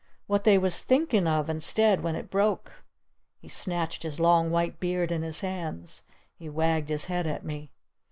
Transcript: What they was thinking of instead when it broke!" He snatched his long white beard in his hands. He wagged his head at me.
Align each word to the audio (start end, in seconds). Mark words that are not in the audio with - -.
What 0.25 0.45
they 0.45 0.57
was 0.57 0.81
thinking 0.81 1.27
of 1.27 1.47
instead 1.47 2.01
when 2.01 2.15
it 2.15 2.31
broke!" 2.31 2.83
He 3.43 3.47
snatched 3.47 4.01
his 4.01 4.19
long 4.19 4.49
white 4.49 4.79
beard 4.79 5.11
in 5.11 5.21
his 5.21 5.41
hands. 5.41 6.01
He 6.39 6.49
wagged 6.49 6.89
his 6.89 7.05
head 7.05 7.27
at 7.27 7.45
me. 7.45 7.69